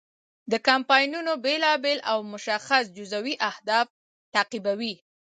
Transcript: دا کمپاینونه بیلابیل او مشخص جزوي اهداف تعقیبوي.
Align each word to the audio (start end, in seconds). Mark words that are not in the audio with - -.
دا 0.51 0.57
کمپاینونه 0.67 1.33
بیلابیل 1.45 1.99
او 2.11 2.19
مشخص 2.33 2.83
جزوي 2.97 3.35
اهداف 3.49 3.87
تعقیبوي. 4.33 4.93